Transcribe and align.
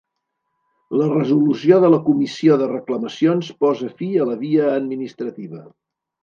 La 1.01 1.09
resolució 1.09 1.77
de 1.83 1.91
la 1.95 1.99
Comissió 2.07 2.55
de 2.61 2.69
Reclamacions 2.71 3.51
posa 3.67 3.91
fi 4.01 4.09
a 4.17 4.27
la 4.31 4.39
via 4.41 4.73
administrativa. 4.81 5.63